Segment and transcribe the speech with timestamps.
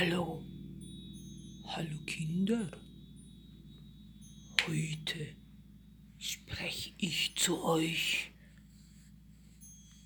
[0.00, 0.44] Hallo.
[1.66, 2.70] Hallo Kinder.
[4.68, 5.34] Heute
[6.20, 8.30] spreche ich zu euch,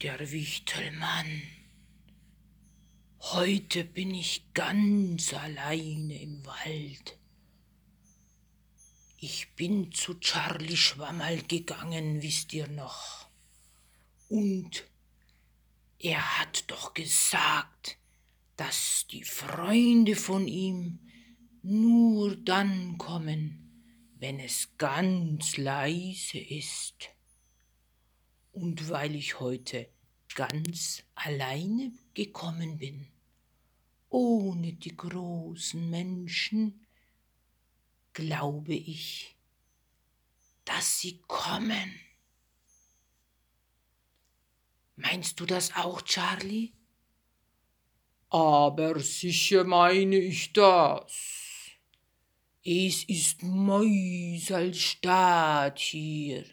[0.00, 1.42] der Wichtelmann.
[3.20, 7.18] Heute bin ich ganz alleine im Wald.
[9.18, 13.28] Ich bin zu Charlie Schwammerl gegangen, wisst ihr noch.
[14.30, 14.84] Und
[15.98, 17.98] er hat doch gesagt,
[18.62, 21.00] dass die Freunde von ihm
[21.62, 27.10] nur dann kommen, wenn es ganz leise ist.
[28.52, 29.88] Und weil ich heute
[30.36, 33.08] ganz alleine gekommen bin,
[34.10, 36.86] ohne die großen Menschen,
[38.12, 39.34] glaube ich,
[40.64, 41.98] dass sie kommen.
[44.94, 46.74] Meinst du das auch, Charlie?
[48.32, 51.12] Aber sicher meine ich das.
[52.64, 56.46] Es ist Mäuselstadt hier.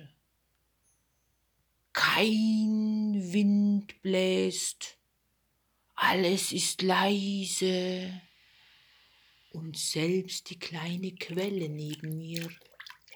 [1.94, 4.98] Kein Wind bläst,
[5.96, 8.24] alles ist leise
[9.52, 12.50] und selbst die kleine Quelle neben mir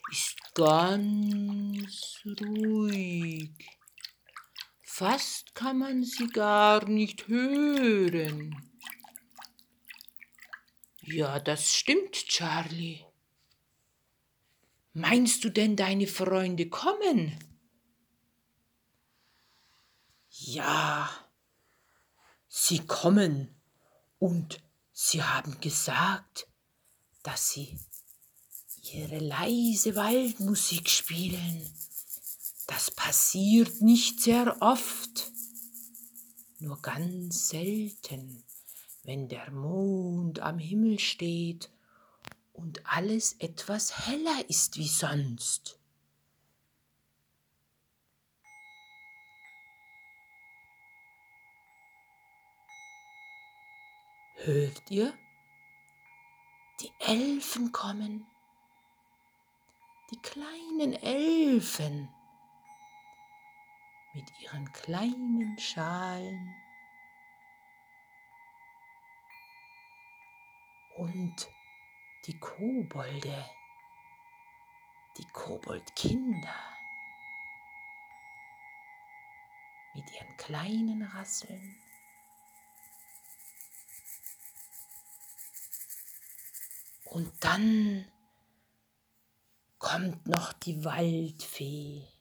[0.09, 3.51] ist ganz ruhig.
[4.95, 8.55] Fast kann man sie gar nicht hören.
[11.01, 13.03] Ja, das stimmt, Charlie.
[14.93, 17.39] Meinst du denn, deine Freunde kommen?
[20.29, 21.09] Ja,
[22.47, 23.59] sie kommen
[24.19, 24.61] und
[24.91, 26.45] sie haben gesagt,
[27.23, 27.79] dass sie
[28.91, 31.67] ihre leise Waldmusik spielen
[32.67, 35.31] das passiert nicht sehr oft,
[36.59, 38.43] nur ganz selten,
[39.03, 41.69] wenn der Mond am Himmel steht
[42.53, 45.77] und alles etwas heller ist wie sonst.
[54.37, 55.13] Hört ihr?
[56.81, 58.25] Die Elfen kommen.
[60.11, 62.09] Die kleinen Elfen
[64.13, 66.55] mit ihren kleinen Schalen
[70.97, 71.49] und
[72.27, 73.45] die Kobolde,
[75.17, 76.73] die Koboldkinder
[79.95, 81.75] mit ihren kleinen Rasseln.
[87.05, 88.11] Und dann
[89.77, 92.12] kommt noch die Waldfee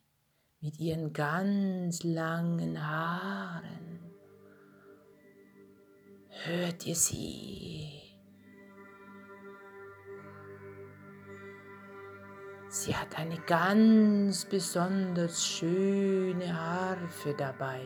[0.63, 3.99] mit ihren ganz langen Haaren.
[6.45, 7.91] Hört ihr sie?
[12.69, 17.83] Sie hat eine ganz besonders schöne Harfe dabei.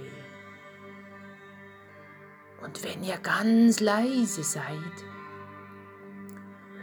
[2.62, 4.96] Und wenn ihr ganz leise seid,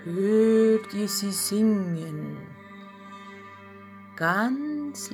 [0.04, 2.38] hört ihr sie singen.
[4.16, 5.09] Ganz ganz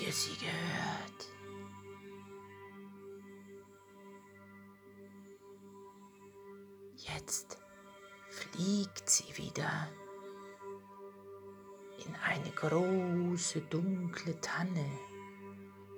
[0.00, 1.28] ihr sie gehört?
[6.96, 7.58] Jetzt
[8.30, 9.88] fliegt sie wieder
[12.06, 14.90] in eine große dunkle Tanne.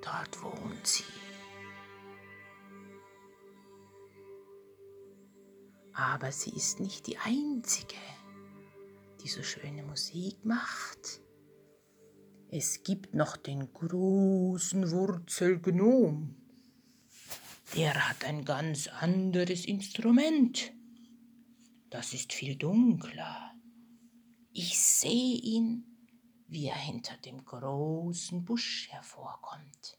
[0.03, 1.05] Dort wohnt sie.
[5.93, 7.97] Aber sie ist nicht die einzige,
[9.23, 11.21] die so schöne Musik macht.
[12.53, 16.35] Es gibt noch den großen Wurzelgnom.
[17.77, 20.73] Der hat ein ganz anderes Instrument.
[21.91, 23.55] Das ist viel dunkler
[24.53, 25.85] Ich sehe ihn,
[26.49, 29.97] wie er hinter dem großen Busch hervorkommt.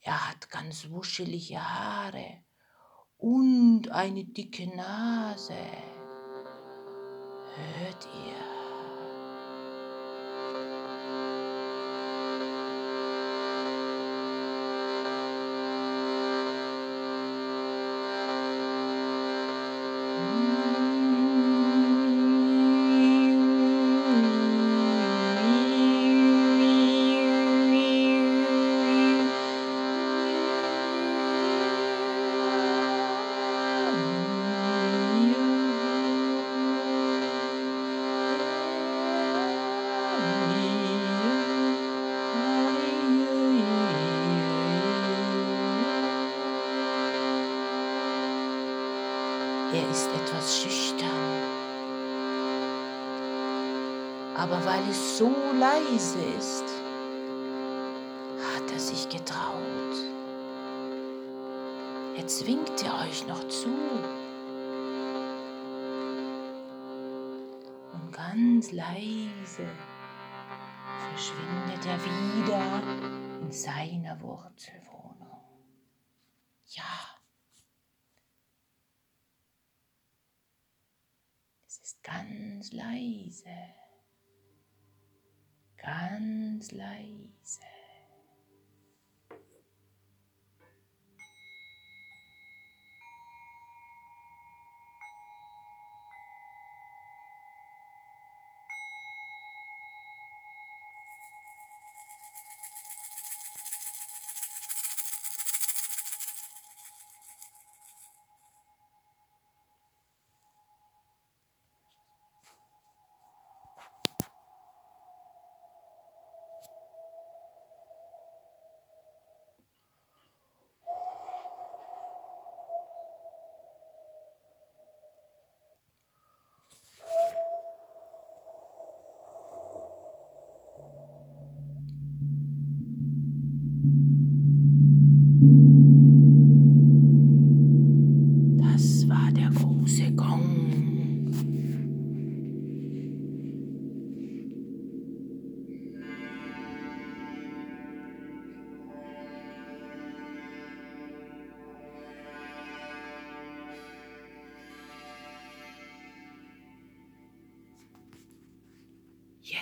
[0.00, 2.44] Er hat ganz wuschelige Haare
[3.18, 5.52] und eine dicke Nase.
[7.56, 8.51] Hört ihr?
[49.92, 51.42] Ist etwas schüchtern.
[54.34, 55.30] Aber weil es so
[55.60, 56.64] leise ist,
[58.54, 59.96] hat er sich getraut.
[62.16, 63.68] Jetzt winkt er euch noch zu.
[67.92, 69.68] Und ganz leise
[71.10, 72.82] verschwindet er wieder
[73.42, 75.44] in seiner Wurzelwohnung.
[76.68, 77.12] Ja.
[81.66, 83.48] Es ist ganz leise,
[85.76, 87.60] ganz leise.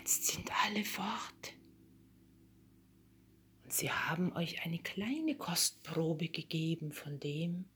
[0.01, 1.53] Jetzt sind alle fort.
[3.63, 7.67] Und sie haben euch eine kleine Kostprobe gegeben von dem,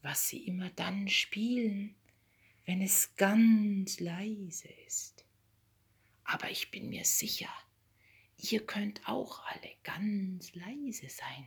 [0.00, 1.96] was sie immer dann spielen,
[2.64, 5.26] wenn es ganz leise ist.
[6.24, 7.50] Aber ich bin mir sicher,
[8.38, 11.46] ihr könnt auch alle ganz leise sein.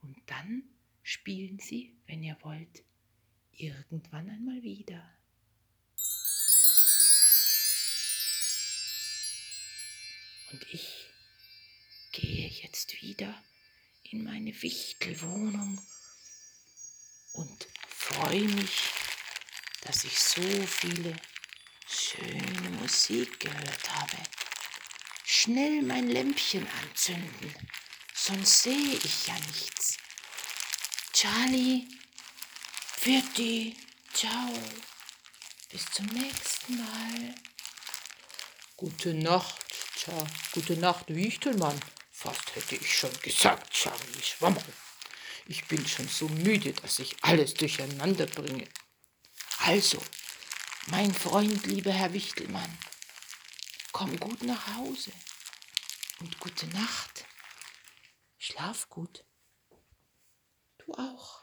[0.00, 0.62] Und dann
[1.02, 2.84] spielen sie, wenn ihr wollt,
[3.50, 5.02] irgendwann einmal wieder.
[10.52, 11.08] Und ich
[12.12, 13.42] gehe jetzt wieder
[14.02, 15.80] in meine Wichtelwohnung
[17.32, 18.82] und freue mich,
[19.80, 21.16] dass ich so viele
[21.88, 24.18] schöne Musik gehört habe.
[25.24, 27.54] Schnell mein Lämpchen anzünden,
[28.14, 29.96] sonst sehe ich ja nichts.
[31.14, 31.88] Charlie,
[32.98, 33.74] Pfirti,
[34.12, 34.52] ciao,
[35.70, 37.34] bis zum nächsten Mal.
[38.76, 39.61] Gute Nacht,
[40.02, 41.78] tja, gute Nacht, Wichtelmann.
[42.10, 44.72] Fast hätte ich schon gesagt, Charlie Schwammerl.
[45.46, 48.68] Ich bin schon so müde, dass ich alles durcheinander bringe.
[49.58, 50.02] Also,
[50.86, 52.78] mein Freund, lieber Herr Wichtelmann,
[53.92, 55.12] komm gut nach Hause
[56.20, 57.24] und gute Nacht.
[58.38, 59.24] Schlaf gut.
[60.78, 61.41] Du auch.